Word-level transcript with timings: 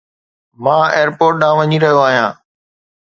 مان 0.63 0.79
ايئرپورٽ 0.95 1.35
ڏانهن 1.43 1.59
وڃي 1.69 1.77
رهيو 1.85 2.03
آهيان 2.07 2.31